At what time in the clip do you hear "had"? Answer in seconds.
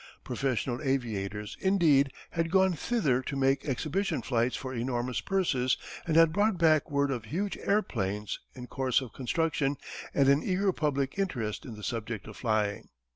2.31-2.49, 6.17-6.33